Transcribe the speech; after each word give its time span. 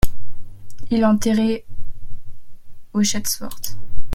Il 0.89 1.01
est 1.01 1.05
enterré 1.05 1.63
au 2.93 3.01
à 3.01 3.03
Chatsworth. 3.03 3.77